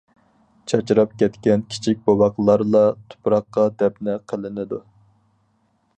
چاچراپ 0.71 1.11
كەتكەن 1.21 1.65
كىچىك 1.73 2.01
بوۋاقلارلا 2.09 2.83
تۇپراققا 3.13 3.67
دەپنە 3.83 4.19
قىلىنىدۇ. 4.33 4.85